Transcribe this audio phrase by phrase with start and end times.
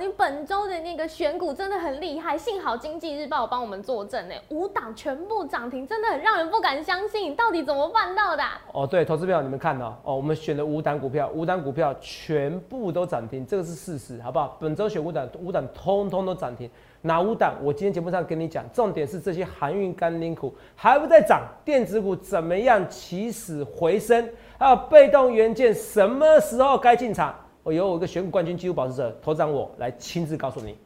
[0.00, 8.42] 你本周的那个选股真的很厉害，幸好经济日报帮我们作证呢，五档全部涨停，真的很让人不敢相信，到底怎么办到的？
[8.72, 14.56] 哦，对，投资票你们看哦，哦，我们选的五档股票，五档股票全部都涨停，这个是事实，好不好？
[14.60, 16.70] 本周选五档，五档通通都涨停，
[17.02, 17.54] 哪五档？
[17.62, 24.28] 我今天节目上跟你讲，重点是这些航运干零股还不在涨，电子股怎么样起死回生？
[24.58, 27.34] 还有被动元件什么时候该进场？
[27.64, 30.78] 我由我一个选股冠军纪录保持者头长我来亲自告诉你。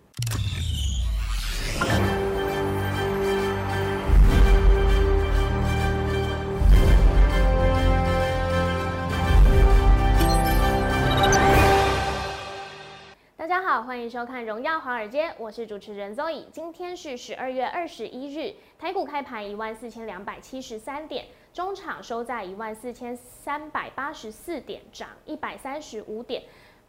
[13.37, 16.45] 大家好，欢迎收看《荣耀华尔街》，我是主持人 Zoe。
[16.51, 26.43] 今天是十二月二十一日，台股开盘一万四千两百七十三点，中场收在一万四千三百八十四点，涨一百三十五点。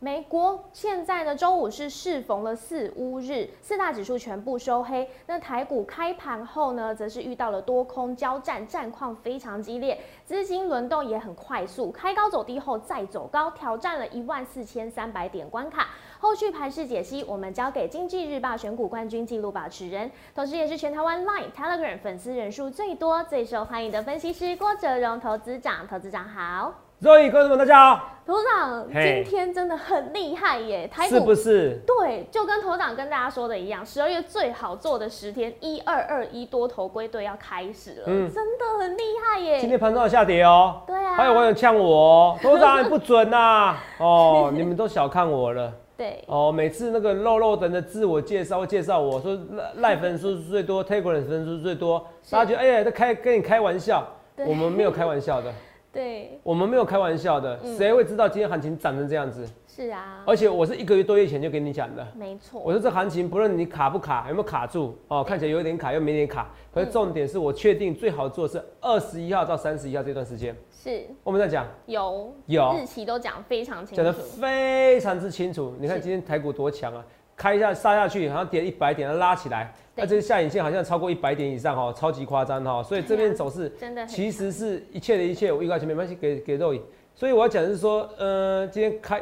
[0.03, 5.09] 美国现在呢，周五是适逢了四乌日，四大指数全部收黑。
[5.27, 15.87] 那台股开盘后呢，则是遇到了多空交战，战况非常激烈，资金轮动也很快速，开高走低后再走高，挑战了一万四千三百点关卡。
[16.19, 25.87] 后续盘势解析，我们交给经济日报选股冠军纪录保持人，同时也是全台湾 Line、Telegram 粉丝人数最多、最受欢迎的分析师郭哲荣投资长。
[25.87, 26.82] 投资长好。
[27.03, 28.09] 各位观众们，大家好。
[28.25, 31.13] 头长今天真的很厉害耶，台股。
[31.13, 31.77] 是不是？
[31.85, 39.59] 对，就跟头长跟大家说的一样，十二月最好做的十天，一二二一多头归队要开始了，嗯，真的很厉害耶。
[39.59, 49.37] 今天盘中要下跌哦，对啊，还有网友呛我，头长不准呐， 哦，你们都小看我了，对，哦，每次那个肉肉等的自我介绍介绍我说
[49.79, 51.99] 赖粉丝最多，Telegram 粉丝最多，
[52.31, 54.07] 大家觉得哎呀，在开跟你开玩笑，
[54.47, 55.51] 我们没有开玩笑的。
[55.93, 59.47] 对，我们没有开玩笑的，谁会知道今天行情涨成这样子？
[59.67, 62.59] 是啊，而且我是一个月多月前就跟你讲的，没错。
[62.59, 70.55] 我说这行情不论你卡不卡，有没有卡住哦，看起来有点卡又没点卡，可是重点是我确定最好做是二十一号到三十一号这段时间。
[70.71, 71.67] 是，我们在讲？
[71.85, 72.33] 有。
[72.47, 72.75] 有。
[72.75, 75.75] 日期都讲非常清楚，讲的非常之清楚。
[75.79, 77.05] 你看今天台股多强啊！
[77.35, 86.81] 开一下杀下去，好像跌一百点，拉起来，那这个下影线好像超过一百点以上哈，超级夸张哈，所以这边 走势真的其实是一切的一切，我预告前没关系，给给肉眼。
[87.13, 89.21] 所以我要讲的是说，呃，今天开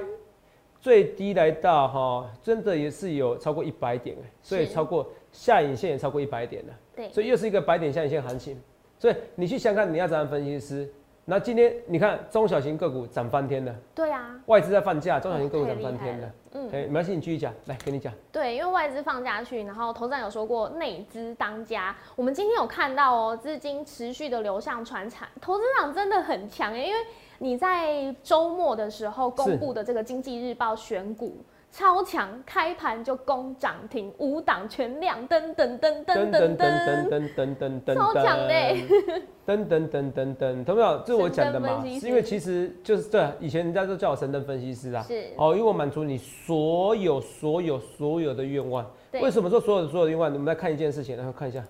[0.79, 8.57] 最低来到哈，真的也是有超过一百点哎，所以超过下影线也超过一百点了，对，所以又是一个百点下影线行情，
[8.97, 10.89] 所以你去想看你要怎样分析师。
[11.23, 18.11] 那今天你看中小型个股涨翻天了，对啊，外资在放假，中小型个股涨翻天了，嗯，哎，没关系，你继续讲，来跟你讲。
[18.31, 26.99] 对，因为外资放假去，然后头长有说过内资当家，我们今天有看到哦，资金持续的流向船产，投资长真的很强哎，因为
[27.37, 31.37] 你在周末的时候公布的这个经济日报选股。
[31.71, 38.85] 超强，开盘就攻涨停，五档全亮，噔噔噔噔噔噔噔噔噔噔，超强嘞！
[39.47, 40.99] 噔噔噔噔噔，懂没有？
[41.05, 41.81] 这是我讲的嘛？
[41.97, 45.01] 是因为其实就是对，以前人家都叫我神灯分析师啊。
[45.03, 48.85] 是哦，因为我满足你所有所有所有的愿望。
[49.13, 50.31] 为什么说所有的所有的愿望？
[50.31, 51.63] 你们来看一件事情，然后看一下，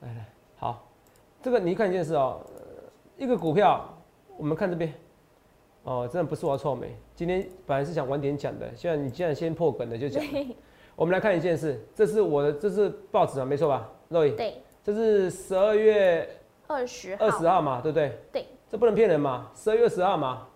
[0.00, 0.24] 来来，
[0.56, 0.88] 好，
[1.42, 2.40] 这个你看一件事哦，
[3.18, 3.92] 一个股票，
[4.36, 4.92] 我们看这边。
[5.84, 6.96] 哦，真的不是我臭美。
[7.14, 10.22] 今天本来是想晚点讲的，现在你既然先破梗了，就讲。
[10.94, 14.36] 我们来看一件事，这是我的，这是报纸啊，没错吧？Roy。
[14.36, 14.62] 对。
[14.84, 16.28] 这是十二月
[16.66, 18.12] 二十二十号嘛，对不对？
[18.30, 18.46] 对。
[18.68, 20.46] 这不能骗人嘛，十二月二十号嘛。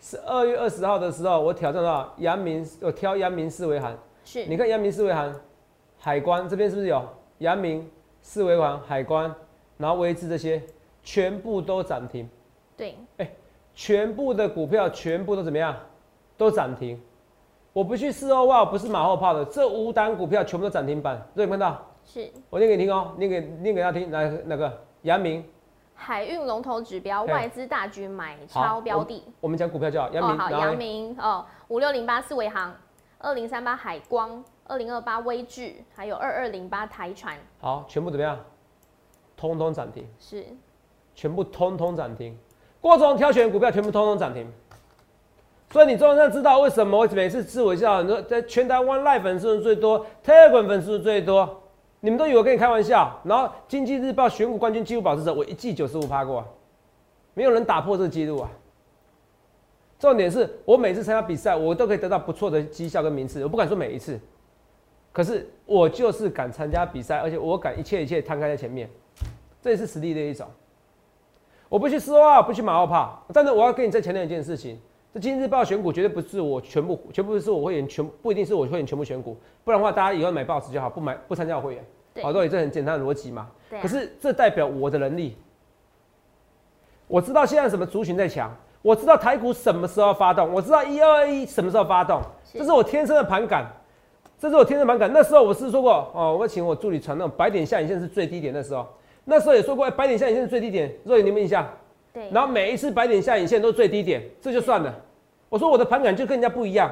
[0.00, 3.98] 十二月二十号的时候，我挑战到阳明，我挑阳明四维函。
[4.24, 4.46] 是。
[4.46, 5.34] 你看阳明四维函，
[5.98, 7.04] 海关这边是不是有
[7.38, 7.86] 阳明
[8.22, 9.34] 四维行海关，
[9.76, 10.62] 然后维智这些
[11.02, 12.26] 全部都涨停。
[12.76, 12.96] 对。
[13.18, 13.30] 哎。
[13.74, 15.76] 全部的股票全部都怎么样？
[16.36, 17.00] 都涨停。
[17.72, 19.44] 我不去事后话，不是马后炮的。
[19.44, 21.80] 这五档股票全部都涨停板，有看到？
[22.04, 22.30] 是。
[22.50, 24.10] 我念给你听哦，念给念给他听。
[24.10, 25.44] 来，那个阳明。
[25.94, 29.22] 海运龙头指标，外资大军买超标的。
[29.40, 30.38] 我们讲股票叫阳明。
[30.38, 32.74] 好，阳明哦，五六零八四维航，
[33.18, 37.38] 二零三八海光，二零二八微智，还有二二零八台船。
[37.60, 38.38] 好，全部怎么样？
[39.36, 40.06] 通通涨停。
[40.18, 40.44] 是。
[41.14, 42.36] 全部通通涨停。
[42.82, 44.44] 过程挑选股票全部通通涨停，
[45.70, 51.62] 所以你终于知道为什么我每次自我介绍，你说在全台湾赖粉丝最多特仑粉丝最多，
[52.00, 53.20] 你们都以为我跟你开玩笑。
[53.24, 56.44] 然后经济日报选股冠军纪录保持者，我一季九十五趴过，
[57.34, 58.50] 没有人打破这个记录啊。
[60.00, 63.40] 重点是我每次参加比赛，我都可以得到不错的绩效跟名次。
[63.44, 64.18] 我不敢说每一次，
[65.12, 68.90] 可是我就是敢参加比赛，而且我敢一切一切摊开在前面，
[69.62, 70.48] 这也是实力的一种。
[71.72, 74.78] 我不去说啊，不去马后炮，但是我要跟你再强调一件事情：
[75.14, 81.84] 这今日报选股绝对不是我全部，全部是我会员全不一定是我会员全部选股，不然的话大家以后买报纸就好，不买不参加我会员，
[82.22, 83.48] 好，道理这很简单的逻辑嘛。
[83.70, 85.34] 对、可是这代表我的能力，
[87.08, 92.20] 我知道现在什么族群在强，我知道台股什么时候发动，我知道一二一什么时候发动，
[92.52, 93.66] 这是我天生的盘感，
[94.38, 95.10] 这是我天生盘感。
[95.10, 98.86] 那时候我是说过哦，我请我助理传那种白点下影线是最低点的时候，
[99.24, 101.68] 那时候也说过白点下影线是最低点，若你们印象？
[102.12, 102.28] 对。
[102.30, 104.94] 然后每一次白点下影线都是最低点，这就算了。
[105.48, 106.90] 我说我的盘感就跟人家不一样，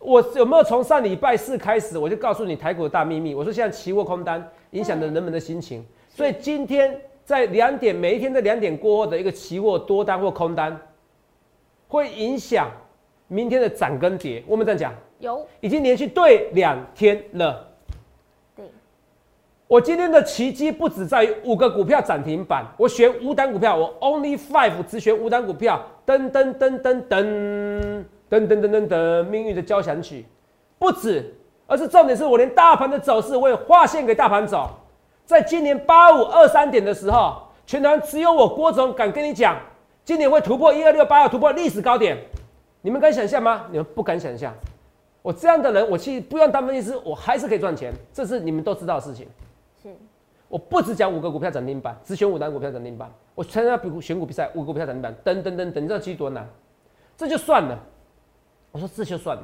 [0.00, 3.34] 我有没有从上礼拜四开始我就告诉你台股的大秘密？
[3.34, 10.78] 我说现在期货空单影响着人们的心情，所以今天在两点，每一天在两点过后的一个期货多单或空单，
[11.88, 12.68] 会影响
[13.28, 14.42] 明天的涨跟跌。
[14.46, 17.71] 我们这样讲，有已经连续对两天了。
[19.72, 25.82] 我今天的奇迹不止在于五个股票涨停板，我选五单股票，我 only five 只选五单股票。
[26.04, 30.26] 噔噔噔噔噔噔噔噔噔噔，命运的交响曲，
[30.78, 31.34] 不止，
[31.66, 34.68] 而是重点是我连大盘的走势我也划线给大盘走。
[35.24, 39.56] 在今年八五二三点的时候，全团只有我郭总敢跟你讲，
[40.04, 42.18] 今年会突破一二六八，二突破历史高点。
[42.82, 43.62] 你们敢想象吗？
[43.70, 44.52] 你们不敢想象。
[45.22, 49.26] 我这样的人，我其实不用当分析师，我还是可以赚钱，这是你们都知道的事情。
[49.82, 49.94] 是。
[50.48, 53.10] 我不只讲五个股票涨停板，只选五单股票涨停板。
[53.34, 56.46] 我参加比选股比赛，五个股票涨停板，等等等等，你知道其实多难？
[57.16, 57.78] 这就算了。
[58.70, 59.42] 我说这就算了。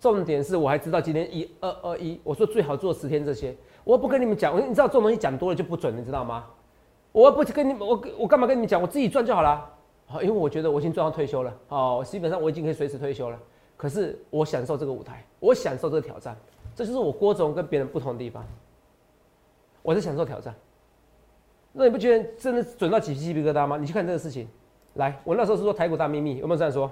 [0.00, 3.56] 重点是我还知道今天一二二一，我说最好做十天这些。
[3.82, 6.44] 我不跟你们讲，我你知道这种东西讲多了就不准，你知道吗？
[7.10, 8.80] 我不跟你们，我我干嘛跟你们讲？
[8.80, 9.68] 我自己赚就好了。
[10.06, 11.52] 好，因为我觉得我已经赚到退休了。
[11.68, 13.38] 哦，基本上我已经可以随时退休了。
[13.76, 16.36] 可是我享受这个舞台，我享受这个挑战，
[16.74, 18.44] 这就是我郭总跟别人不同的地方。
[19.84, 20.54] 我在享受挑战，
[21.72, 23.76] 那你不觉得真的准到起鸡皮疙瘩吗？
[23.76, 24.48] 你去看这个事情，
[24.94, 26.90] 来，我那时候是说台股大秘密，有没有这样说？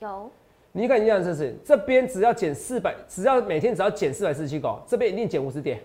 [0.00, 0.30] 有。
[0.72, 5.80] 你看一样的事情，这边只要减四百，只要每天只要减四百四十七口，这边一定减五十点，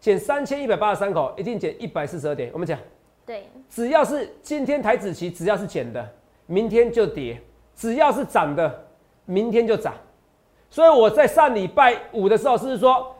[0.00, 2.50] 减三千一百八十三口，一定减一百四十二点。
[2.52, 2.76] 我们讲，
[3.24, 6.04] 对，只要是今天台子期，只要是减的，
[6.46, 7.36] 明天就跌；
[7.76, 8.84] 只要是涨的，
[9.26, 9.94] 明天就涨。
[10.68, 13.14] 所以我在上礼拜五的时候是说，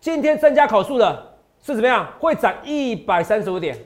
[0.00, 1.27] 今天增加口数的。
[1.60, 2.06] 是怎么样？
[2.18, 3.76] 会涨一百三十五点，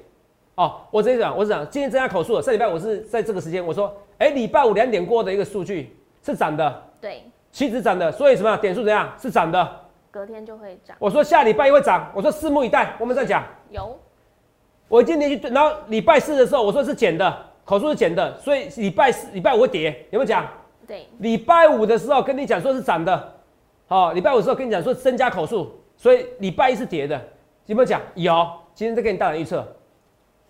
[0.54, 2.42] 哦，我直接讲，我是讲今天增加口数了。
[2.42, 9.12] 上礼拜我是在这个时间，我说，哎，礼拜五两点过的一个数据是涨的，对，期指涨的，所以什么点数怎样？
[9.18, 9.80] 是涨的，
[10.10, 10.96] 隔天就会涨。
[11.00, 12.94] 我说下礼拜一会涨，我说拭目以待。
[13.00, 13.98] 我们再讲，有，
[14.88, 20.46] 我今天去，然后礼拜四的时候我说是减的，口数是减的，所以礼拜四、礼拜五会跌，有没有讲？
[20.86, 23.34] 对，礼拜五的时候跟你讲说是涨的，
[23.86, 27.20] 好，礼拜五的时候跟你讲说增加口数，所以礼拜一是跌的。
[27.72, 28.02] 有没有讲？
[28.14, 29.66] 有，今天再给你大胆预测。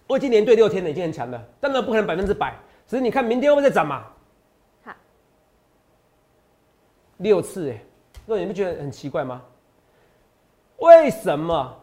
[0.08, 2.52] 我已经连对六天了，已经很强了，当然不可能百分之百。
[2.84, 4.04] 只是你看明天会不会再涨嘛？
[4.82, 4.92] 好，
[7.18, 7.80] 六次哎，
[8.26, 9.40] 那你不觉得很奇怪吗？
[10.78, 11.80] 为什么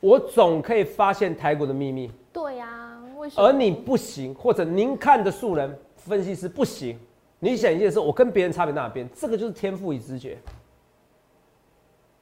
[0.00, 2.10] 我总可以发现台股的秘密？
[2.32, 3.46] 对呀，为什么？
[3.46, 6.98] 而你不行，或者您看的素人分析师不行？
[7.38, 9.08] 你想一件事，我跟别人差别在哪边？
[9.14, 10.36] 这个就是天赋与直觉，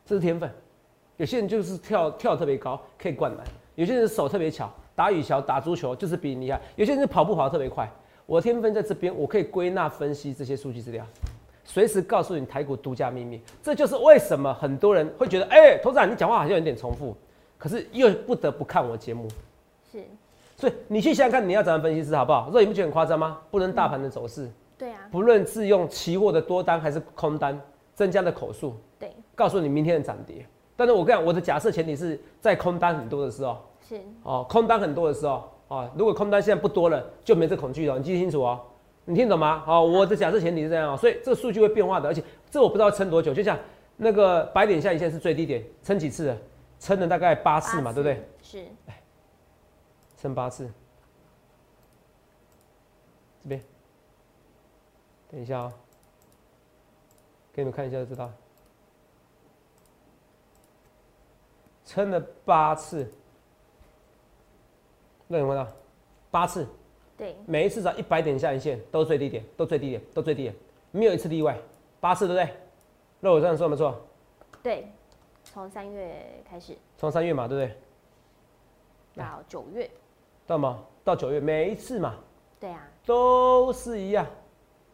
[0.04, 0.52] 这是天分。
[1.16, 3.44] 有些人就是跳跳特别高，可以灌篮；
[3.76, 7.88] 有些人手特别巧，打羽球、打足球就是比你厉害；有些人跑步跑得特别快。
[8.26, 11.06] 我的天分在这边，我可以归纳分析这些数据资料，
[11.62, 13.40] 随时告诉你台股独家秘密。
[13.62, 17.14] 这就是为什么很多人会觉得，哎，投资长你讲话好像有点重复，
[17.58, 19.28] 可是又不得不看我节目。
[19.92, 20.02] 是，
[20.56, 22.50] 所以你去想想看，你要怎样分析师好不好？
[22.52, 23.38] 这你不觉得很夸张吗？
[23.50, 27.60] 不论大盘的走势，对啊，不论自用期货的多单还是空单，
[27.94, 30.46] 增加的口数，对，告诉你明天的涨跌。
[30.76, 37.96] 但是我跟你讲，我的假设前提是在空单很多的时候，是哦，空单很多的时候啊，如果空单现在不多了，就没这恐惧了。
[37.98, 38.60] 你记清楚哦，
[39.04, 39.60] 你听懂吗？
[39.60, 43.32] 好，我的假设前提是这样，所以这个数据会变化的，而且这我不知道撑多久。
[43.32, 43.58] 就像
[43.96, 46.36] 那个白点下影线是最低点，撑几次了？
[46.80, 48.28] 撑了大概八次嘛，对不对？
[48.42, 48.64] 是，
[50.18, 50.68] 撑八次。
[53.42, 53.62] 这边，
[55.30, 55.72] 等一下啊，
[57.52, 58.30] 给你们看一下就知道。
[61.94, 63.08] 撑了八次，
[65.28, 65.68] 那有看到？
[66.28, 66.66] 八次，
[67.16, 70.54] 对，每一次涨一百点下影线都是最低点，都最低点，都最低点，
[70.90, 71.56] 没有一次例外，
[72.00, 72.56] 八次对不对？
[73.20, 73.96] 那我这样说没错。
[74.60, 74.90] 对，
[75.44, 76.76] 从三月开始。
[76.98, 79.22] 从三月嘛，对不对？
[79.22, 79.88] 到九月。
[80.48, 80.82] 到吗？
[81.04, 82.16] 到九月，每一次嘛。
[82.58, 82.88] 对啊。
[83.06, 84.26] 都是一样，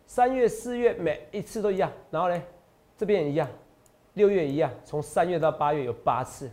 [0.07, 2.43] 三月、四月每一次都一样，然后呢，
[2.99, 3.49] 这边也一样，
[4.13, 6.51] 六月一样，从三月到八月有八次。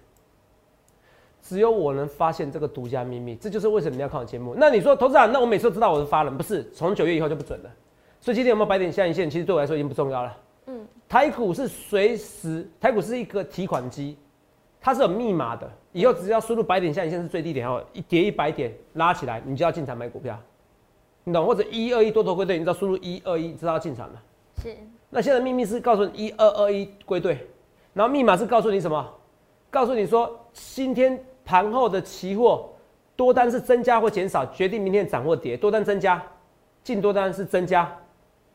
[1.47, 4.53] 只有我能发现这个独家秘密，这就是为什么你要看我节目。
[4.57, 6.69] 那你说，投资长，那我每次都知道我是发人，不是？
[6.71, 7.69] 从九月以后就不准了。
[8.19, 10.37] 所以今天有没有白点下影线，其实对我来说已经不重要了。
[10.65, 14.17] 嗯，台股是随时，台股是一个提款机，
[14.81, 15.71] 它是有密码的。
[15.93, 20.37] 以后只要输入白点下影线是最低点，然后一跌一百点拉起来，你就要进场买股票，
[21.23, 21.45] 你懂？
[21.45, 24.21] 或者一二一多头归队，你知道输入一二一，知道要进场了。
[24.61, 24.75] 是。
[25.09, 27.47] 那现在秘密是告诉你一二二一归队，
[27.93, 29.13] 然后密码是告诉你什么？
[29.69, 32.69] 告诉你说今天盘后的期货
[33.15, 35.55] 多单是增加或减少，决定明天涨或跌。
[35.55, 36.21] 多单增加，
[36.83, 37.89] 进多单是增加，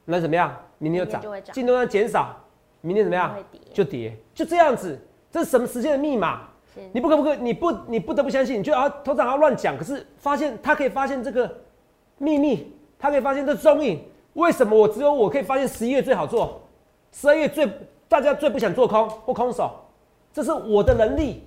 [0.05, 0.55] 那怎么样？
[0.77, 1.23] 明天就涨。
[1.55, 2.37] 进多单减少，
[2.83, 3.35] 明天怎么样？
[3.73, 5.01] 就跌，就这样子。
[5.31, 6.43] 这是什么时间的密码？
[6.93, 8.61] 你不可不可，你不你不得不相信。
[8.61, 11.51] 你就啊，头长要乱讲，可是发现他可以发现这个
[12.19, 14.05] 秘密，他可以发现这踪影。
[14.35, 16.61] 为什么我只有我可以发现十一月最好做，
[17.11, 17.67] 十二月最
[18.07, 19.71] 大家最不想做空或空手？
[20.31, 21.43] 这是我的能力。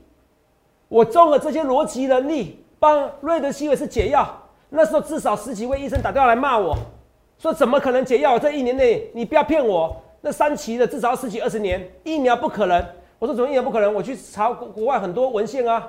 [0.96, 4.26] 我综合这些逻辑能力，帮瑞德西韦是解药。
[4.70, 6.74] 那时候至少十几位医生打电话来骂我，
[7.38, 8.40] 说怎么可能解药？
[8.40, 9.94] 这一年内你不要骗我。
[10.22, 12.82] 那三期的至少要十几二十年，疫苗不可能。
[13.20, 13.94] 我说怎么疫苗不可能？
[13.94, 15.86] 我去查国国外很多文献啊，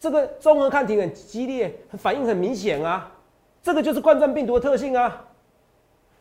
[0.00, 3.12] 这个综合抗体很激烈，反应很明显啊。
[3.62, 5.26] 这个就是冠状病毒的特性啊。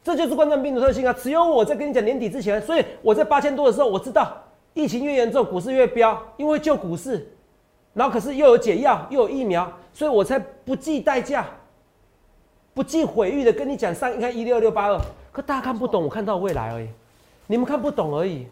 [0.03, 1.13] 这就是冠状病毒特性啊！
[1.13, 4.37] 只有我在跟你讲年底之前，所以我在八千多的时候，我知道
[4.73, 7.25] 疫情越严重，股市越飙，因为救股市，
[7.97, 11.47] 然后可是又有解药，又有疫苗，所以我才不计代价、
[12.75, 15.01] 不计毁誉的跟你讲上，你看一六六八二，
[15.31, 16.87] 可大家看不懂，我看到未来而已，
[17.47, 18.45] 你们看不懂而已。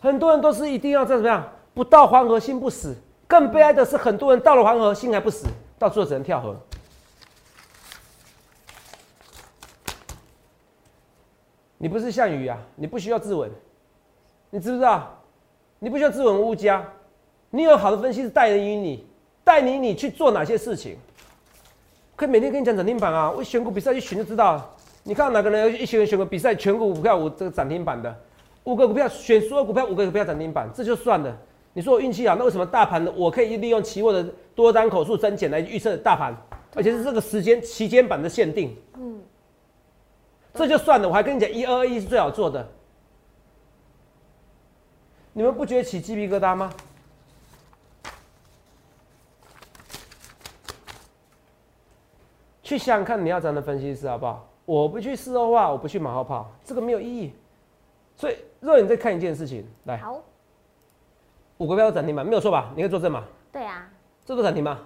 [0.00, 2.96] 很多人都是一定要在怎么样，不到黄河心不死，
[3.28, 5.46] 更悲哀的是很多人到了黄河心还不死，
[5.78, 6.56] 到最后只能跳河。
[11.76, 12.58] 你不是项羽啊！
[12.74, 13.48] 你不需要自刎，
[14.50, 15.16] 你知不知道？
[15.78, 16.84] 你不需要自刎乌家，
[17.50, 19.06] 你有好的分析师带领你，
[19.42, 20.96] 带领你去做哪些事情？
[22.14, 23.30] 可以每天跟你讲涨停板啊！
[23.30, 24.74] 我选股比赛一选就知道。
[25.04, 28.14] 你看哪个人一选选个比赛，全股股票五这个涨停板的，
[28.64, 31.34] 五个股票选所有股票五个股票涨停板，这就算了。
[31.72, 36.36] 你说我运气好，那为什么大盘的我可以利用期货的多单口数增减来预测大盘，
[36.74, 38.76] 而且是这个时间期间版的限定？
[38.98, 39.22] 嗯。
[40.54, 42.68] 这就算了，我还跟你讲，一二一是最好做的。
[45.32, 46.70] 你们不觉得起鸡皮疙瘩吗？
[52.68, 54.46] 去想想看，你要怎样的分析师好不好？
[54.66, 57.32] 我不去事后话，我不去马后炮，这个没有意义。
[58.14, 60.22] 所以，若你再看一件事情，来，好，
[61.56, 62.70] 五个标涨停板没有错吧？
[62.76, 63.24] 你可以作证嘛？
[63.50, 63.90] 对啊，
[64.22, 64.80] 这都涨停吗？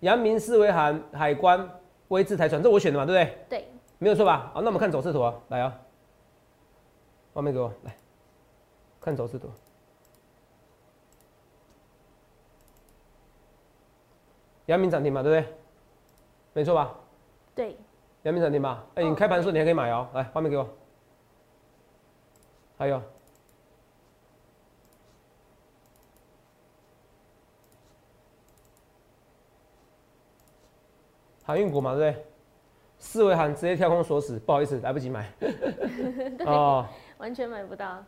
[0.00, 1.68] 阳明、思维、海海关、
[2.08, 3.38] 威智、台船，这我选的嘛，对不对？
[3.50, 3.68] 对。
[3.98, 4.50] 没有错吧？
[4.54, 5.78] 好，那我们看走势图啊，来啊，
[7.34, 7.94] 画面给我来，
[8.98, 9.50] 看走势图。
[14.64, 15.54] 阳明涨停嘛，对不对？
[16.54, 16.94] 没错吧？
[17.56, 17.76] 对。
[18.22, 18.84] 阳明涨停吧？
[18.94, 20.68] 哎，你开盘的时候你还可以买哦，来，画面给我。
[22.76, 23.00] 还有，
[31.44, 32.24] 航运股嘛，对不对？
[32.98, 35.32] 四维行直接跳空锁死，不好意思，来不及买。
[36.44, 36.86] 哦，
[37.18, 38.04] 完全买不到，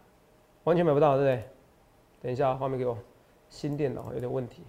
[0.65, 1.49] 完全买不到，对不对？
[2.21, 2.99] 等一下，画面给我，
[3.49, 4.65] 新电脑有点问题。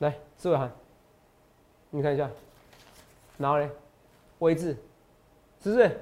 [0.00, 0.70] 来，四维行，
[1.90, 2.30] 你看一下，
[3.38, 3.70] 然后嘞，
[4.38, 4.76] 位置，
[5.60, 6.00] 是不是？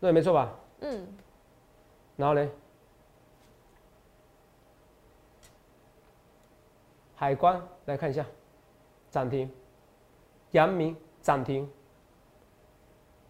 [0.00, 0.54] 对，没错吧？
[0.80, 1.06] 嗯。
[2.16, 2.48] 然后嘞？
[7.14, 8.24] 海关来看一下，
[9.10, 9.50] 涨停，
[10.52, 11.68] 阳明涨停，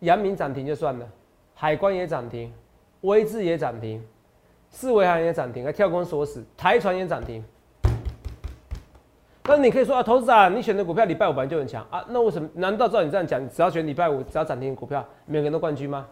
[0.01, 1.11] 阳明涨停就算了，
[1.55, 2.53] 海关也涨停，
[3.01, 4.07] 威智也涨停，
[4.71, 7.43] 四维行也涨停，还跳空锁死，台船也涨停。
[9.57, 12.49] 那你可以说啊，投资者，你选的股票礼拜五本来就很强啊，那为什么？
[12.55, 16.07] 难道照你这样讲，只要选礼拜五，只要涨停股票，每个人都冠军吗？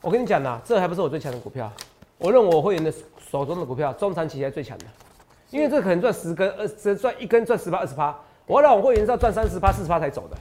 [0.00, 1.70] 我跟你讲呐，这还不是我最强的股票，
[2.18, 2.92] 我认为我会员的。
[3.30, 4.84] 手中的股票中长期才最强的，
[5.48, 10.36] 因为这可能赚十根，呃，只赚一根赚十八二十八，我让我会员是要赚三十八四十八才走的，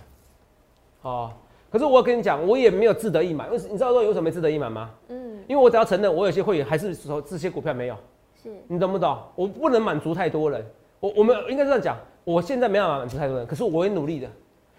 [1.04, 1.32] 哦，
[1.72, 4.90] 可是我跟你讲，我也没有自得意满，因为你知道说有什么没自得意满吗？
[5.08, 7.96] 嗯，因为我只要承认我有些会员还是说这些股票没有，
[8.42, 9.18] 是你懂不懂？
[9.36, 10.66] 我不能满足太多人，
[11.00, 14.28] 我我们应该这样讲，我现在没办法满足太多人，可是我会努力的，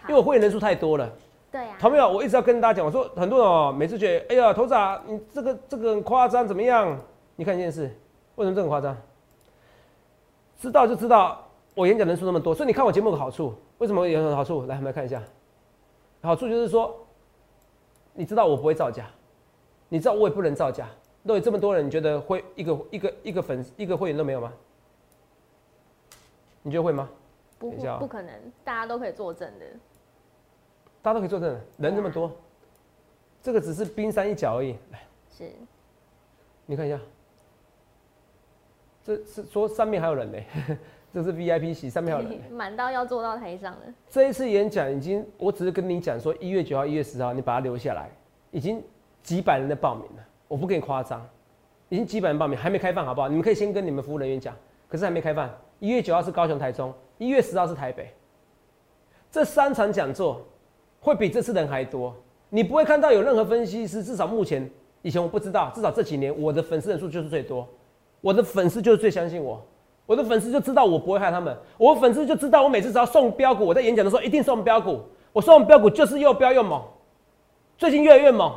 [0.08, 1.10] 因为我会员人数太多了。
[1.50, 2.10] 对呀，同没有？
[2.10, 6.98] 我一直要跟大家讲，我说很多人哦，每次觉得哎呀，头子啊，你这个这个很夸张，怎么样？
[7.36, 7.94] 你看一件事。
[8.36, 8.96] 为什么这么夸张？
[10.58, 13.54] 知道就知道，我演讲人数那么多，所以你看我节目的好处。
[13.76, 14.62] 为什么有什么好处？
[14.62, 15.22] 来，我们来看一下。
[16.22, 16.94] 好处就是说，
[18.14, 19.04] 你知道我不会造假，
[19.90, 20.88] 你知道我也不能造假。
[21.26, 24.52] 都有这么多人，你觉得会一个一个一个粉一个会员都没有吗？
[26.62, 27.08] 你觉得会吗？
[27.58, 28.32] 不等一下啊不可能，
[28.64, 29.66] 大家都可以作证的。
[31.00, 32.30] 大家都可以作证的，人这么多，
[33.42, 34.76] 这个只是冰山一角而已。
[34.92, 35.50] 来，是，
[36.66, 36.98] 你看一下，
[39.04, 40.38] 这是说上面还有人呢，
[41.12, 42.44] 这是 VIP 席，上面还有人呢。
[42.54, 43.80] 满到要坐到台上了。
[44.08, 48.08] 这一次演讲已经，我只是跟你讲说，一月九号、一月十号，你把它留下来，
[48.52, 48.80] 已经
[49.24, 51.26] 几百人在报名了，我不跟你夸张，
[51.88, 53.26] 已经几百人报名，还没开放，好不好？
[53.26, 54.54] 你们可以先跟你们服务人员讲，
[54.86, 55.48] 可是还没开放。
[55.78, 58.12] 一月九号是高雄、台中，一月十号是台北，
[59.30, 60.46] 这三场讲座
[61.00, 62.14] 会比这次人还多。
[62.50, 67.66] 你不会看到有任何分析师，至少目前以前我不知道，至少这几年我的粉丝人数就是最多，
[68.20, 69.58] 我的粉丝就是最相信我。
[70.04, 75.00] 我的粉丝就知道我不会害他们，我粉丝就知道我每次只要送标股，我在演讲的时候一定送标股，
[75.32, 76.82] 我送标股就是又标又猛，
[77.78, 78.52] 最近越来越猛。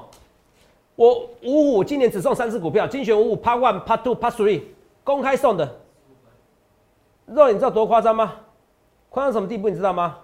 [0.96, 4.64] 我五五今年只送三只股票，精选五五 Part One、Part Two、Part Three
[5.04, 5.80] 公开送的。
[7.26, 8.36] 肉，你知道多夸张吗？
[9.10, 9.70] 夸张什么地步？
[9.70, 10.20] 你知道吗？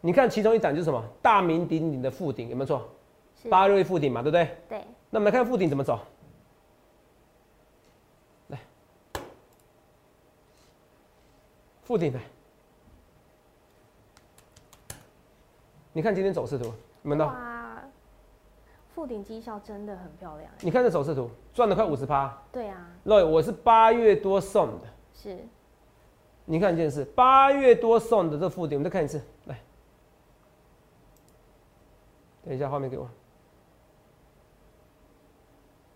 [0.00, 2.86] 你看其中一档就是什么大名鼎鼎的富鼎，有没有错？
[3.48, 4.48] 八六一富鼎嘛，对不对？
[4.68, 6.00] 对，那我们来看富鼎怎么走。
[8.48, 8.58] 来，
[11.82, 12.20] 富鼎来，
[15.92, 17.30] 你看今天走势图，有没有
[19.04, 19.06] 到？
[19.06, 20.50] 哇，富鼎绩效真的很漂亮。
[20.62, 22.34] 你看这走势图，赚了快五十趴。
[22.50, 25.38] 对啊，肉，我是八月多送的，是
[26.46, 29.60] 你看一件事，八月多送的这附顶，我们再看一次，来，
[32.44, 33.06] 等一下画面给我。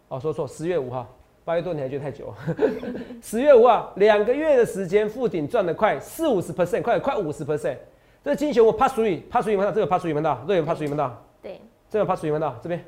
[0.09, 1.07] 哦，说错，十月五号，
[1.45, 2.35] 八月多你还觉得太久？
[3.23, 7.79] 十月五号，两个月的时间，附顶赚的快四五十 percent，快快五十 percent。
[8.25, 12.85] 这金球我 pass 属于 pass 属于门道，这个 pass 属于门道，这个 pass 属于门道，对，这个 pass 属于门道，这边，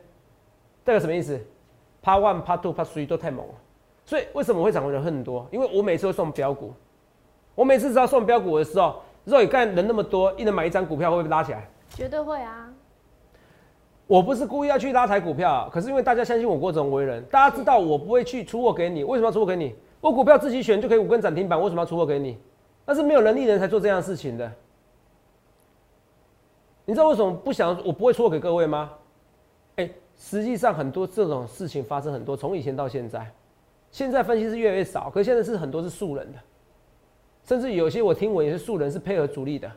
[0.84, 1.38] 这个什么意思
[2.02, 3.54] ？Part one、Part two、Part three 都太猛了，
[4.04, 5.46] 所以为什么会涨的人很多？
[5.50, 6.72] 因为我每次都送标股，
[7.54, 11.68] 我每次只要送标股的时候，肉眼看人那么多，一人买一张股票会不会拉起来？
[11.90, 12.72] 绝对会啊。
[14.06, 19.74] 我不是故意要去拉抬股票，可是因为大家相信我郭总为人，大家知道我不会去出货给你，为什么要出货给你？
[20.00, 22.36] 我股票自己选就可以五根涨停板，为什么要出货给你？
[22.86, 24.50] 那是没有能力人才做这样的事情的。
[26.86, 28.90] 你知道为什么不想我不会出货给各位吗？
[30.22, 33.26] 实际上很多这种事情发生很多，从以前到现在，
[33.90, 36.38] 现在分析是越来越少，可是现在是很多是素人的，
[37.42, 39.72] 甚至有些我听闻也是素人是配合主力的。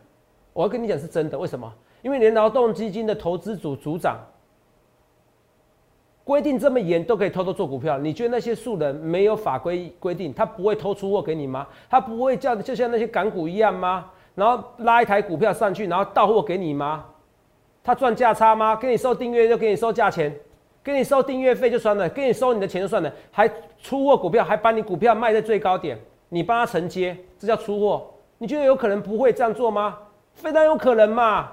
[0.51, 1.73] 我要跟你讲是真的，为什么？
[2.01, 4.19] 因为连劳动基金的投资组组长
[6.25, 7.97] 规定这么严，都可以偷偷做股票。
[7.97, 11.65] 你觉得那些素人没有法规规定，他不会偷出货给你吗？
[11.89, 14.11] 他不会叫就像那些港股一样吗？
[14.35, 17.05] 然后拉一台股票上去，然后到货给你吗？
[17.83, 18.75] 他赚价差吗？
[18.75, 20.33] 给你收订阅就给你收价钱，
[20.83, 28.09] 给你收订阅费就算了，给你收你的钱就算了，还出货股票，还把你股票卖在最高点，你帮他承接，这叫出货。
[28.37, 29.97] 你觉得有可能不会这样做吗？
[30.33, 31.51] 非常有可能嘛。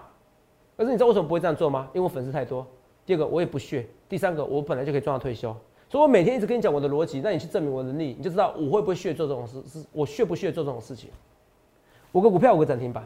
[0.77, 1.89] 可是你知道为什么不会这样做吗？
[1.93, 2.67] 因为我粉丝太多。
[3.05, 3.87] 第二个，我也不屑。
[4.09, 5.55] 第三个，我本来就可以赚到退休，
[5.89, 11.11] 所以我每天一直跟你讲我的逻辑，那你去证明我的能力，你就知道我会不会屑做这种事，是我屑不屑做这种事情。
[12.13, 13.05] 五个股票，五个涨停板。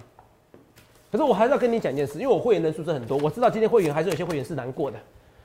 [1.14, 4.98] 可是我还是要跟你讲一件事，因为我会员人数是很多，我知道今天会员还是有些会员是难过的，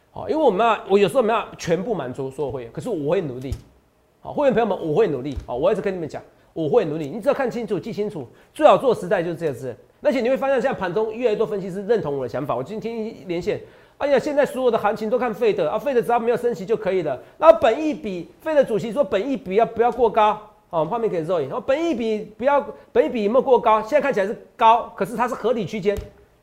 [0.10, 3.54] 好，因为我们要，我有时候没有全部满足所有会员，可是我会努力，
[4.20, 6.20] 好，会员朋友们，我会努力，好，我一直跟你们讲，
[6.54, 13.62] 我会努力，你只要看清楚、记清楚，最好做时代就是这样子，而且你会发现，现在盘中越来越多分析师认同我的想法，我今天连线。
[14.00, 17.22] 哎呀，现在所有的行情都看费的啊，费的只要没有升息就可以了。
[17.38, 20.49] 然后本益比，费的主席说本一比要不要过高？
[20.70, 23.82] 哦，画面给 Zoe，然后本益比不要，本益比有没有过高？
[23.82, 25.98] 现在看起来是高，可是它是合理区间，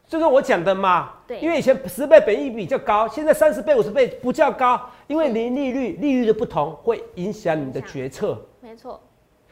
[0.09, 1.13] 就是我讲的嘛。
[1.29, 9.01] 对因为以前十倍本益比较高，现在三十倍、五十倍不叫高，因为零利率利率的不同会影响你的决策，没错，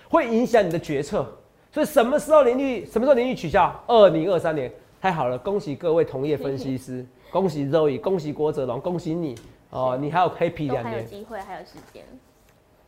[0.09, 1.25] 会影响你的决策。
[1.71, 3.73] 所以什么时候零利什么时候零利率取消？
[3.87, 9.37] 二零二三年，太好了，恭喜各位同业分析师，恭喜 Zoe，恭喜郭哲龙，恭喜你
[9.71, 11.07] 哦，你还有 happy 都还有两年。
[11.07, 12.05] 机会，还有时间。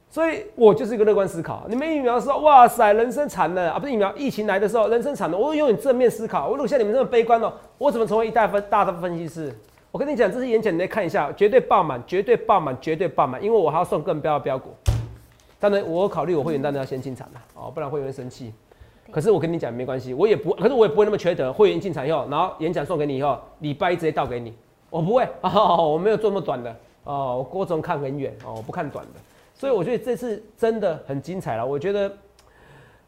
[0.09, 1.65] 所以我就是一个乐观思考。
[1.69, 3.79] 你们疫苗说，哇塞，人生惨了啊！
[3.79, 5.37] 不是疫苗，疫情来的时候，人生惨了。
[5.37, 6.47] 我永远正面思考。
[6.47, 9.55] 我如果像你们这么悲观哦，我怎么成为一大分大的分析师？
[9.91, 14.71] 我跟你讲，这是演讲你来看一下，绝对爆满，绝对爆满，绝对爆满，因为我还要送更标的标股。
[15.59, 18.53] 当然，我考虑我会员当然要先进场了哦，不然会员会生气。
[19.11, 21.53] 可是我跟你讲没关系，我也不，可是我也不会那么缺德。
[21.53, 24.55] 会员进场以后，然后演讲送给你以后，礼拜一直接倒给你，
[24.91, 29.21] 我不会 哦，我没有做那么短的哦，我郭总看很远哦，我不看短的。
[29.57, 32.15] 所以我觉得这次真的很精彩了，我觉得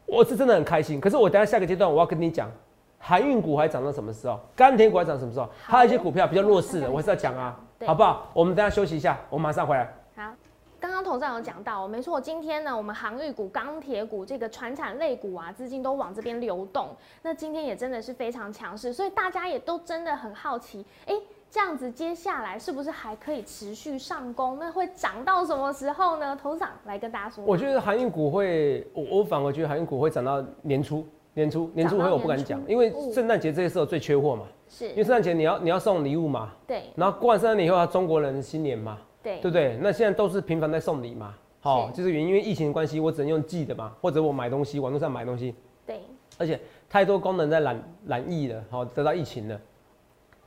[0.07, 0.99] 我是真的很开心。
[0.99, 2.51] 可是我等下下个阶段我要跟你讲，
[2.97, 8.31] 航运股还涨到什么时候，钢铁股还涨什么时候，还有一些股票比较弱势的，我还是要讲啊，好不好？
[8.33, 9.93] 我们等下休息一下，我马上回来。
[10.15, 10.33] 好，
[10.79, 16.89] 刚刚头上有讲到，没错，今天呢，我们航运股、钢铁股这个船产类股啊，资金都往这边流动。
[17.21, 21.13] 那今天也真的是非常强势，所以大家也都真的很好奇，哎，
[21.51, 24.59] 这样子接下来是不是还可以持续上攻？
[24.59, 26.37] 那会涨到什么时候呢？
[26.41, 27.43] 头长来跟大家说。
[27.43, 34.45] 我觉得航运股会，我我反而觉得航运股会涨到年初，年初年初会我不敢讲，因为圣诞节这些时候最缺货嘛。
[34.67, 34.89] 是。
[34.89, 36.51] 因为圣诞节你要你要送礼物嘛。
[36.67, 36.83] 对。
[36.95, 38.97] 然后过完圣诞节以后，中国人新年嘛。
[39.21, 39.77] 对，对不对？
[39.81, 45.53] 那现在都是频繁在送礼嘛，好，就是原因为疫情关系，我只能用寄的嘛，或者我买东西，网络上买东西。
[45.85, 45.99] 对，
[46.37, 46.57] 而且
[46.89, 49.59] 太多功能在染染疫了，好，得到疫情了，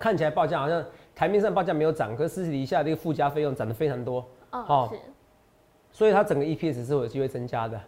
[0.02, 0.84] 看起来报价好像
[1.14, 4.98] 台面上报价没有涨，可是私底下这个附加费用涨得非常多，哦，是，
[5.92, 7.80] 所以它整个 EPS 是有机会增加的，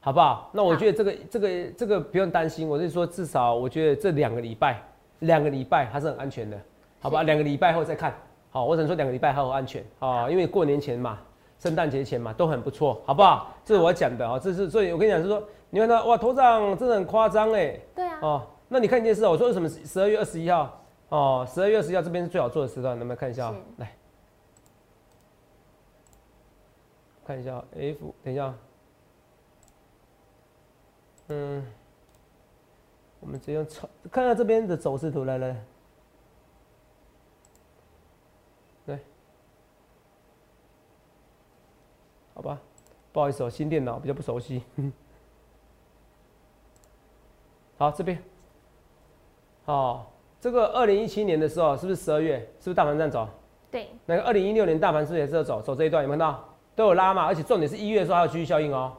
[0.00, 0.50] 好不好？
[0.52, 4.82] 那我觉得这个这个这个不用担心，我是说至少我觉得这两个礼拜，
[5.20, 6.58] 两个礼拜还是很安全的，
[7.00, 7.22] 好吧？
[7.22, 8.12] 两个礼拜后再看。
[8.50, 11.20] 好，我只能说两个礼拜还有安全啊，因为过年前嘛，
[11.60, 13.54] 圣诞节前嘛都很不错，好不好？
[13.64, 17.78] 这是我讲的啊，这是所以我跟你讲是说，你看他哇，头涨真的很夸张哎。
[17.94, 18.18] 对啊。
[18.22, 20.79] 哦，那你看一件事哦，我说为什么十二月二十一号
[21.10, 23.54] 哦，十二月二十一号这边是最好做的时段，能不能看一下？
[23.76, 23.94] 来，
[27.24, 28.54] 看一下 F，等一下，
[31.28, 31.66] 嗯，
[33.20, 35.64] 我们直接用超看看这边的走势图来来。
[42.32, 42.58] 好吧，
[43.12, 44.62] 不好意思哦，新电脑比较不熟悉。
[47.76, 48.22] 好，这边，
[49.66, 52.38] 好，这个二零一七年的时候是不是十二月？
[52.58, 53.28] 是不是大盘这样走？
[53.70, 53.88] 对。
[54.06, 56.02] 那个二零一六年大盘是不是也是走走这一段？
[56.02, 56.48] 有没看到？
[56.74, 58.92] 都有拉嘛，而且重点是一月的时候还有继续效应哦。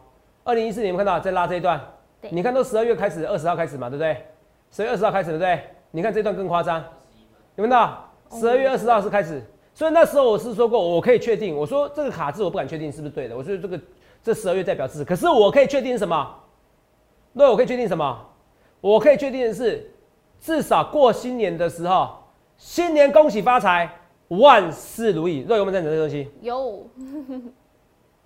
[0.43, 1.81] 二零一四年有没看到在拉这一段？
[2.21, 4.17] 对你看都十二月开始，二十号开始嘛，对不对？
[4.69, 5.59] 十月二十号开始，对不对？
[5.89, 6.83] 你看这段更夸张，
[7.55, 8.07] 有看到？
[8.39, 9.41] 十二月二十号是开始。
[9.73, 13.35] 所以那时候我是说过，我可以确定，我说这个卡字我不敢确定是不是对的。
[13.35, 13.79] 我说这个
[14.23, 16.35] 这十二月代表字，可是我可以确定什么？
[17.33, 18.25] 那我可以确定什么？
[18.79, 19.90] 我可以确定的是，
[20.41, 22.09] 至少过新年的时候，
[22.57, 23.89] 新年恭喜发财，
[24.29, 25.45] 万事如意。
[25.47, 26.27] 肉有没有在讲这东西？
[26.41, 26.87] 有。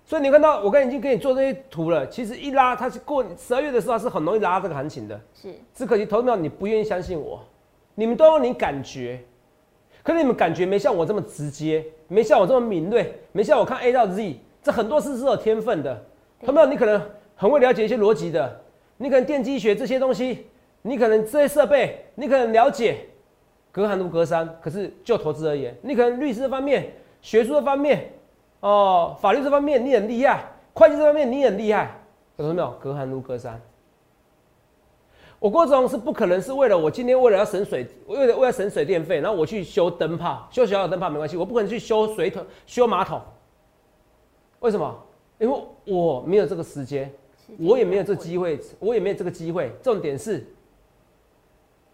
[0.02, 5.20] 所以你看到我刚才已经给你做这些图了，其实一拉它是过十二月的时候是很容易拉这个行情的。
[5.34, 5.54] 是。
[5.74, 7.44] 只可惜投票你不愿意相信我，
[7.94, 9.20] 你们都用你感觉。
[10.02, 16.02] 可是你们感觉没像我这么直接，没像我这么敏锐，没像我看 A 到 Z，这很多事是有天分的。
[16.42, 16.66] 有没有？
[16.66, 17.02] 你可能
[17.34, 18.60] 很会了解一些逻辑的，
[18.96, 20.46] 你可能电机学这些东西，
[20.86, 23.06] 你可能这些设备，你可能了解，
[23.72, 24.48] 隔行如隔山。
[24.62, 28.12] 可是就投资而言，你可能律师方面、学术的方面、
[28.60, 31.98] 哦，法律这方面你很厉害，会计这方面你很厉害，
[32.36, 32.70] 有没有？
[32.80, 33.60] 隔行如隔山。
[35.38, 43.20] 我郭总是不可能是为了我今天为了要省水，为了为了省水电费，然后我去修灯泡，修小小灯泡没关系，我不可能去修水桶、修马桶。
[44.60, 45.02] 为什么？
[45.38, 47.12] 因为我没有这个时间，
[47.58, 49.70] 我也没有这机会，我也没有这个机会。
[49.82, 50.46] 重点是，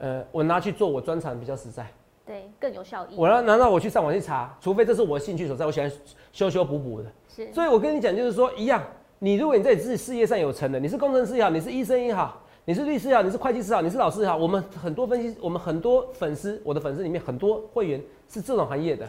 [0.03, 1.87] 呃，我拿去做我专长比较实在，
[2.27, 3.15] 对，更有效益。
[3.17, 4.53] 我要难道我去上网去查？
[4.61, 5.89] 除非这是我兴趣所在，我喜欢
[6.33, 7.09] 修修补补的。
[7.29, 8.83] 是，所以我跟你讲，就是说一样，
[9.21, 12.41] 你如果你在自己事业上有成的，你是工程师也好，你是医生也好。
[12.65, 19.09] 你是律师也好，你是会计师也好，你是老师也好，我们很多分析，我们很多粉丝，我的粉丝里面很多会员是这种行业的，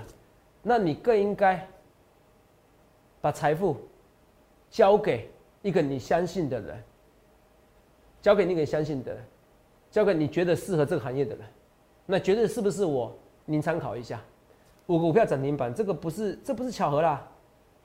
[0.61, 1.67] 那你更应该
[3.19, 3.77] 把财富
[4.69, 5.29] 交给
[5.63, 6.83] 一个你相信的人，
[8.21, 9.23] 交给那个相信的人，
[9.93, 11.45] 交给你觉得适合这个行业的人，
[12.07, 13.15] 那觉得是不是我？
[13.45, 14.19] 您参考一下，
[14.87, 17.21] 五个股票涨停板，这个不是，这不是巧合啦，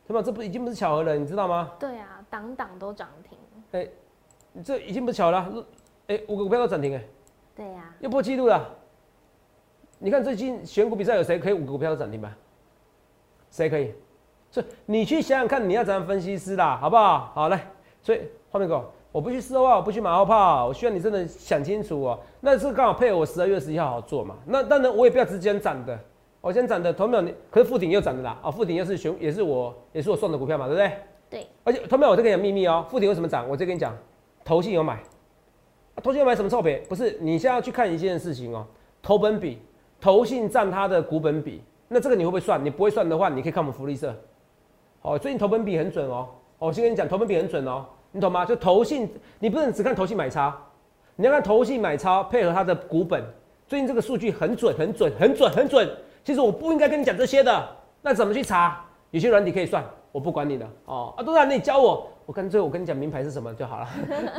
[0.07, 0.23] 对吧？
[0.23, 1.71] 这不已经不是巧合了，你知道吗？
[1.79, 3.38] 对啊，档档都涨停。
[3.73, 3.87] 哎。
[4.64, 5.47] 这已经不巧了，
[6.09, 7.05] 哎，五个股票都涨停哎，
[7.55, 8.75] 对呀，又破纪录了。
[9.99, 12.35] 你看最近选股比赛有谁可以五个股票都涨停板？
[13.51, 13.92] 谁可以？
[14.51, 17.31] 所以你去想想看，你要怎样分析师啦，好不好？
[17.35, 17.71] 好来，
[18.03, 18.90] 所以画面给，我
[19.21, 22.18] 不去四号，我不去马后炮，我需要你真的想清楚哦。
[22.40, 24.37] 那是刚好配合我十二月十一号好做嘛？
[24.47, 25.99] 那当然我也不要直接涨的，
[26.40, 30.92] 我先涨的头秒你，可是附顶又涨的啦，啊，附顶又是熊也是我也是我送的股票嘛，对不对？
[31.31, 31.47] 对。
[31.64, 33.49] 而且头秒我再跟你讲秘密哦，附顶为什么涨？
[33.49, 33.97] 我再跟你讲。
[34.44, 34.99] 投信有买，
[36.03, 36.79] 投信有买什么错别？
[36.88, 38.66] 不是，你现在要去看一件事情哦。
[39.03, 39.59] 投本比，
[40.01, 42.64] 投信占它的股本比，那这个你会不会算？
[42.64, 44.14] 你不会算的话，你可以看我们福利社。
[45.03, 46.29] 哦，最近投本比很准哦。
[46.59, 48.44] 我先跟你讲，投本比很准哦，你懂吗？
[48.44, 50.53] 就投信，你不能只看投信买超，
[51.16, 53.23] 你要看投信买超配合它的股本。
[53.66, 55.88] 最近这个数据很准，很准，很准，很准。
[56.25, 57.68] 其实我不应该跟你讲这些的，
[58.03, 58.85] 那怎么去查？
[59.11, 61.14] 有些软体可以算，我不管你的哦。
[61.16, 62.09] 啊，当然你教我。
[62.27, 63.88] 我干脆我跟你讲名牌是什么就好了，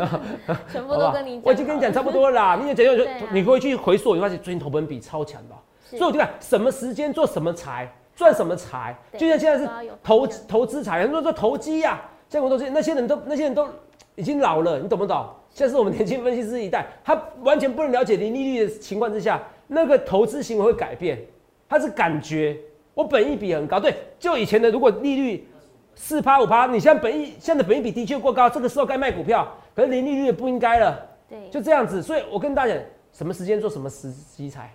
[0.72, 1.42] 全部都跟你讲。
[1.44, 2.56] 我已经跟你讲差不多了啦。
[2.62, 8.96] 你也讲就你回去回溯，你发现最近投本比超强的，所以我就看什么时间做什么财，赚什么财？
[9.18, 12.00] 就像现在是投投资财，很多人说投机呀、
[12.30, 13.68] 像我都是那些人都那些人都
[14.16, 15.28] 已经老了，你懂不懂？
[15.50, 21.20] 现在是我们年轻分析师一代，他完全不能了解零利率的情况之下，那个投资行为会改变，
[21.68, 22.56] 他是感觉
[22.94, 25.48] 我本益比很高，对，就以前的如果利率
[25.96, 31.04] 四趴五趴，你现在本益现在的本益比的确过高，这个时候该卖股票，可是零利率也不应该了。
[31.28, 34.72] 对，就这样子，所以我跟大家讲，什么时间做什么时机财，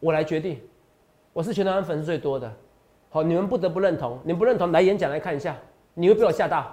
[0.00, 0.58] 我来决定。
[1.32, 2.50] 我是全台湾粉丝最多的，
[3.10, 5.56] 好，你们不得不认同，你们不认同来演讲来看一下，
[5.94, 6.66] 你会被我吓到。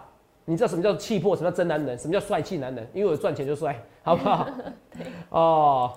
[0.49, 2.87] 你知道什么叫气魄，什么叫真男人，什么叫帅气男人？
[2.93, 4.47] 因为我赚钱就帅， 好不好？
[5.29, 5.91] 哦，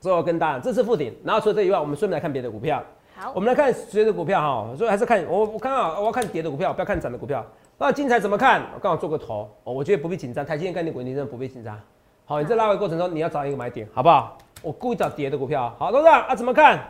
[0.00, 1.14] 所以我跟大家讲，这是附顶。
[1.22, 2.82] 然后除了这以外，我们顺便来看别的股票。
[3.14, 7.46] 好我，们来看谁的股票哈，所以还是看我我看好，我要看跌的股票，不要看涨的股票。
[7.78, 8.60] 那精彩怎么看？
[8.74, 11.78] 我刚好做个头哦，我觉得不必紧张，台积电概念股你真的不必紧张。
[12.24, 14.36] 好，你在拉回过程中你要找一个买点，好不好？
[14.62, 15.72] 我故意找跌的股票。
[15.78, 16.80] 好，董事长啊，怎么看？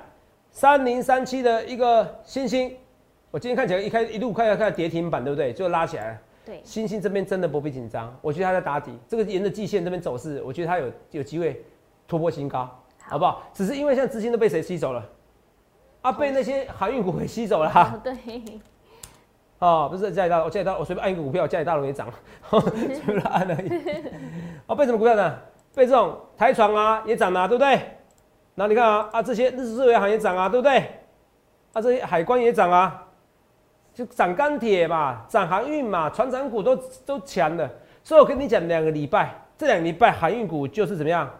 [0.50, 2.74] 三零三七的一个星星，
[3.34, 5.52] 我今天看起来一开一路快要看跌停板，对不对？
[5.52, 6.18] 就拉起来了。
[6.46, 11.64] 对，星星这边真的不必紧张，我觉得它在打底，这个沿着季线这边走势，我觉得它有有机会
[12.06, 12.70] 突破新高，
[13.08, 13.42] 好不好？
[13.52, 15.04] 只是因为现在资金都被谁吸走了？
[16.02, 17.72] 啊，被那些航运股给吸走了
[18.04, 18.14] 对，
[19.58, 22.08] 哦，不是嘉里大，我嘉里大，我随便按一个股票，嘉里大龙也涨，
[22.48, 22.60] 随
[23.04, 23.68] 便按而已。
[24.68, 25.36] 哦，被什么股票呢？
[25.74, 27.70] 被这种台船啊也涨啊，对不对？
[28.54, 30.78] 然后你看啊啊，这些日日维行也涨啊，对不对？
[31.72, 33.04] 啊，这些海关也涨啊，
[33.94, 36.76] 就涨钢铁嘛，涨航运嘛，船长股都
[37.06, 37.70] 都强的。
[38.02, 41.30] 所以我跟你讲，两个礼拜，这两个礼拜航运股就是怎么样？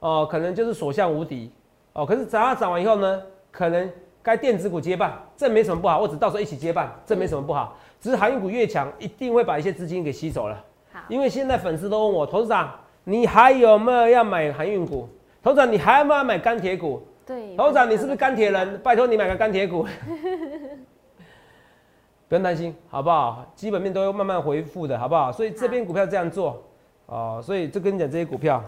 [0.00, 1.50] 哦、可能就是所向无敌。
[1.94, 3.90] 哦，可是涨它涨完以后呢，可能
[4.22, 7.76] 该电子股接棒，这没什么不好，或者到时候一起接棒，这没什么不好。
[7.98, 10.62] 只是航运股越强，一定会把一些资金给吸走了。
[10.92, 12.70] 好，因为现在粉丝都问我，董事长，
[13.04, 15.08] 你还有没有要买航运股？
[15.42, 17.02] 董事长，你还有没有要买钢铁股？
[17.24, 18.78] 对，董事长，你是不是钢铁人？
[18.82, 19.86] 拜托你买个钢铁股。
[22.28, 23.44] 不用担心，好不好？
[23.54, 25.30] 基本面都会慢慢恢复的，好不好？
[25.30, 26.62] 所以这边股票这样做，
[27.06, 28.62] 哦、所以就跟你讲这些股票。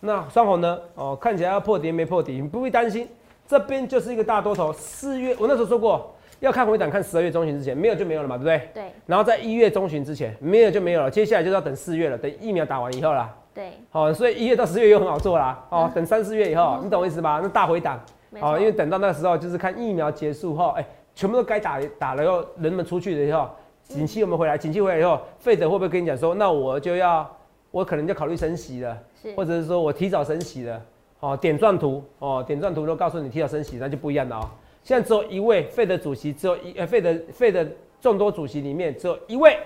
[0.00, 0.78] 那双红呢？
[0.94, 3.08] 哦，看起来要破底没破底，你不必担心，
[3.46, 4.72] 这边就是一个大多头。
[4.72, 8.68] 四月我那时候说过，要看回档，看十二月中旬之前，没有就没有了嘛，对不对？
[8.74, 13.34] 对然后在一月中旬之前，没有就没有了，接下来就是要等四月了，等疫苗打完以后啦。
[13.52, 15.66] 对，好、所以一月到十月又很好做啦。
[15.70, 17.40] 哦，等三四月以后，你懂我意思吧？
[17.42, 17.98] 那大回档，
[18.40, 20.86] 哦，因为等到那时候就是看疫苗结束后，哎、
[21.18, 23.50] 全部都该打打了以后，人们出去了以后，
[23.82, 27.28] 景气有没有回来，景气回来以后，费德会不会跟你讲说，那我就要，
[27.72, 28.96] 我可能就考虑升息了，
[29.34, 30.80] 或者是说我提早升息了，
[31.18, 34.48] 哦，点状图，哦，点状图都告诉你提早升息，那就不一样了哦。
[34.84, 37.66] 现在只有一位费德主席，只有一呃费德费德
[38.00, 39.58] 众多主席里面只有一位，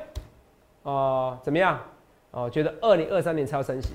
[0.85, 1.79] 哦、怎么样？
[2.31, 3.91] 哦，觉得二零二三年才要升息，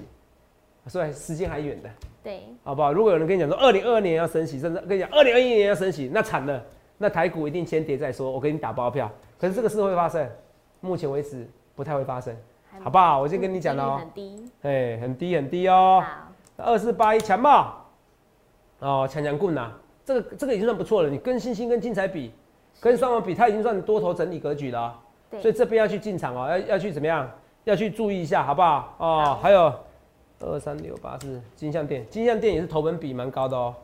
[0.86, 1.90] 所以时间还远的。
[2.24, 2.94] 对，好不好？
[2.94, 6.64] 如果有人跟你讲说二零二二年要升息，甚至跟你讲二零二一年要升息，那惨了，
[6.98, 8.32] 那台股一定先跌再说。
[8.32, 9.10] 我给你打包票。
[9.40, 10.28] 可是这个事会发生，
[10.80, 12.36] 目前为止不太会发生，
[12.82, 13.20] 好不好？
[13.20, 16.04] 我先跟你讲了哦很，低，哎，很低很低哦。
[16.58, 17.86] 二四八一强茂，
[18.80, 19.72] 哦，强强棍呐、
[20.04, 21.10] 这个这个已经算不错了。
[21.10, 22.32] 你跟星星跟精彩比，
[22.80, 25.00] 跟双王比，它已经算多头整理格局了
[25.40, 27.30] 所以这边要去进场哦，要要去怎么样？
[27.66, 28.96] 要去注意一下，好不好？
[28.98, 29.72] 哦好，还有
[30.40, 33.76] 二三六八是金项店，金项店也是头本比蛮高的哦，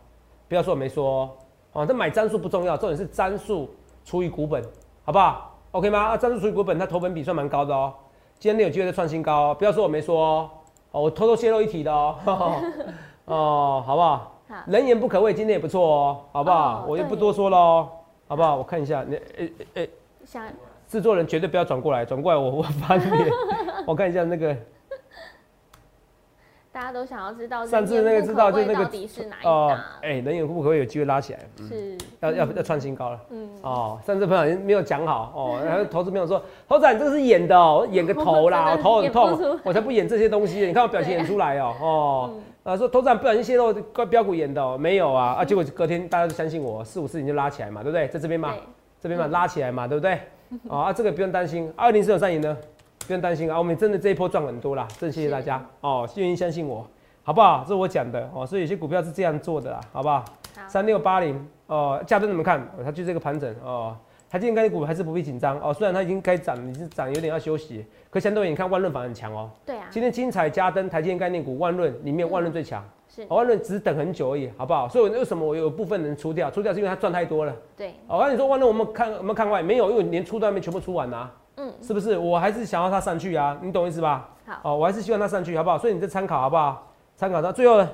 [0.47, 1.29] 不要说我没说哦。
[1.73, 3.69] 哦，这买张数不重要，重点是张数
[4.05, 4.63] 除以股本，
[5.03, 5.99] 好不好？OK 吗？
[5.99, 7.93] 啊，张数除以股本，它投本比算蛮高的哦。
[8.39, 10.49] 今天有机会再创新高哦，不要说我没说哦。
[10.91, 12.15] 哦，我偷偷泄露一题的哦。
[13.25, 14.31] 哦，好不好？
[14.47, 16.81] 好，人言不可畏，今天也不错哦，好不好？
[16.81, 17.89] 哦我就不多说了哦，
[18.27, 18.55] 好不好？
[18.55, 19.89] 我看一下，你诶诶诶，
[20.25, 20.43] 想
[20.87, 23.29] 制作人绝对不要转过来，转过来我我翻脸。
[23.87, 24.55] 我看一下那个
[26.73, 33.19] 大家都想要知道上次那个知道就是那个到底是哪一哦档，，哎，人言不可畏有机会拉起来，是，要要要创新高了。
[33.29, 42.33] 嗯，哦，上次朋友没有讲好哦，然后投资朋友说，头仔你这个是演的哦，演个头啦， 我头很痛，我才不演这些东西，你看我表情演出来哦，哦，
[42.63, 48.07] 啊说头仔不小心泄露标标股演的哦，没有啊，啊结果隔天大家都相信我，四五四零就拉起来嘛，对不对？
[48.07, 48.59] 在这边嘛，对，
[48.99, 50.19] 这边嘛拉起来嘛，对不对？
[50.69, 52.57] 哦啊，这个不用担心，二零四九三赢呢，
[53.05, 56.85] 不用担心啊，我们真的这一波赚很多啦，真的谢谢大家哦，愿意相信我，
[57.23, 57.61] 好不好？
[57.63, 60.23] 这是我讲的哦，所以有些股票是这样做的啦，好不好？
[60.67, 62.59] 三六八零哦，价灯怎么看？
[62.77, 63.95] 哦它就这个盘整哦，
[64.29, 69.49] 台积电概念股还是不必紧张哦，虽然它已经该涨，已经涨有点要休息，可相对你看万润反而很强哦。
[69.65, 74.87] 对啊，今天精彩加登，台积电概念股万润里面万润最强，是，哦万润只等很久而已，好不好？
[74.87, 76.49] 所以我为什么我有部分人出掉？
[76.49, 77.53] 出掉是因为它赚太多了。
[77.75, 79.61] 对，哦，那你说万润我们看有没有看外？
[79.61, 82.17] 没有，因为连出都还没全部出完啊，嗯，是不是？
[82.17, 84.29] 我还是想要它上去啊，你懂意思吧？
[84.45, 85.77] 好，哦，我还是希望它上去，好不好？
[85.77, 86.91] 所以你再参考好不好？
[87.15, 87.89] 参考到最后呢，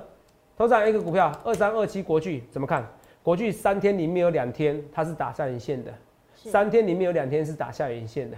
[0.57, 2.87] 头涨一个股票二三二七国巨怎么看？
[3.21, 5.91] 国巨三天里面有两天它是打下影线的，
[6.35, 8.37] 三天里面有两天是打下影线的，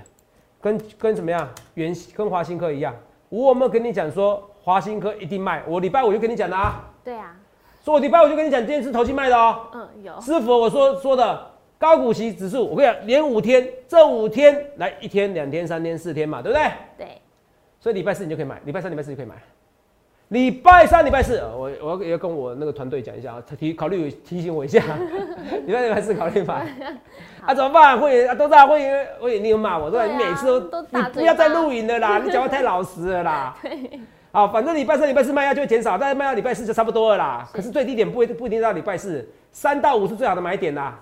[0.59, 1.47] 跟跟怎么样？
[1.75, 2.93] 原跟华新科一样，
[3.29, 5.63] 我有没有跟你讲说华新科一定卖？
[5.67, 7.35] 我礼拜五就跟你讲的啊，对啊，
[7.85, 11.50] 说我礼拜五就跟你讲，今天是投机卖的哦、嗯，有，师傅我说说的
[11.81, 12.63] 高股息指数？
[12.63, 16.71] 我跟你讲，连五天，这五天来一天、两天、三天、四天嘛，对不对？
[16.95, 17.07] 对，
[17.79, 19.33] 所以礼拜四你就可以买，礼拜三、礼拜四就可以买。
[20.27, 24.79] 礼拜三、礼拜四，呃我我也要跟我那个团队讲一下啊，提考虑提醒我一下，
[25.65, 26.67] 礼拜礼拜四考虑买。
[27.43, 27.99] 啊，怎么办？
[27.99, 30.05] 会员啊，都在会员，会员你有骂我，对吧？
[30.05, 33.57] 你每次都都你不要再录影了啦， 你讲话太老实了啦。
[34.31, 37.49] 好，反正礼拜三、礼拜四卖压就会减少，但是卖到礼拜四就差不多了啦。
[37.51, 40.97] 可是最低点不一不一定到礼拜四，三到五是最好的买点啦，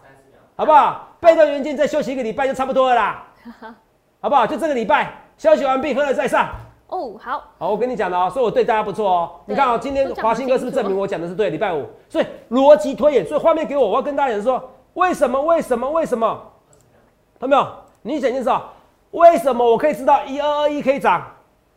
[0.60, 1.08] 好不好？
[1.22, 3.24] 被动元件再休息一个礼拜就差不多了啦，
[4.20, 4.46] 好不好？
[4.46, 6.50] 就这个礼拜休息完毕，喝了再上。
[6.88, 9.32] 哦，好，好，我跟你讲的哦，所以我对大家不错哦。
[9.46, 11.50] 你看哦，今天华兴哥是不是证明我讲的是对？
[11.50, 15.42] 礼拜五，所以逻辑推演，所以画面给我，我要跟大家讲说，为什么？
[15.42, 15.90] 为什么？
[15.92, 16.42] 为什么？
[17.40, 17.72] 看到没有？
[18.02, 18.74] 你想清楚啊，
[19.12, 21.26] 为什么我可以知道一二二一可以涨？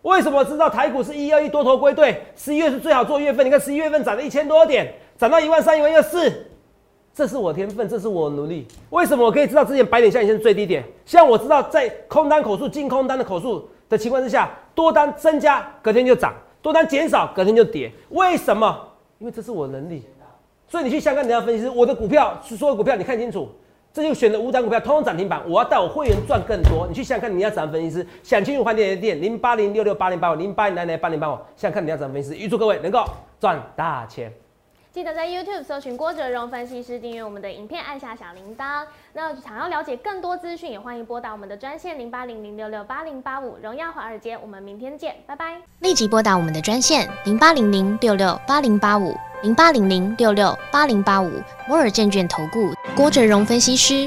[0.02, 2.20] 为什么知道台股是一二一多头归队？
[2.34, 6.50] 十一月是最好做月份，你看十一月份涨了一千多点，涨到一万三、一万四，
[7.14, 8.66] 这是我天分，这是我努力。
[8.90, 10.82] 为什么我可以知道之前白点下影线是最低点？
[11.04, 17.92] 像我知道在空单口数、进空单的口数的情况之下，多单增加隔天就涨，多单减少隔天就跌。
[18.08, 18.88] 为什么？
[19.18, 20.02] 因为这是我能力。
[20.66, 23.46] 所以你去香港，你要分析，我的股票所有股票，你看清楚，
[23.92, 26.86] 这就选的五档股票，通通涨停板，我要带我会员赚更多。
[26.88, 28.06] 你去想想看，你要怎样分析师？
[28.22, 32.36] 想清楚换电的店零八零六六八零八五零八零零零八零八五，想看你要怎样分析师？
[32.36, 33.04] 预祝各位能够
[33.38, 34.32] 赚大钱。
[34.92, 38.84] 记得在 YouTube 搜寻郭哲荣分析师，订阅我们的影片，按下小铃铛。
[39.14, 43.56] 那想要了解更多资讯，也欢迎拨打我们的专线零八零零六六八零八五。
[43.62, 45.56] 荣耀华尔街，我们明天见，拜拜。
[45.78, 51.30] 立即拨打我们的专线零八零零六六八零八五零八零零六六八零八五
[51.66, 54.06] 摩尔证券投顾郭哲荣分析师。